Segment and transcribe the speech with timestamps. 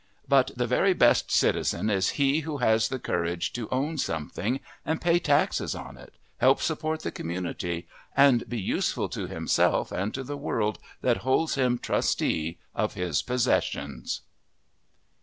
[0.27, 4.99] But the very best citizen is he who has the courage to own something and
[4.99, 10.23] pay taxes on it, help support the community, and be useful to himself and to
[10.23, 14.21] the world that holds him trustee of his possessions.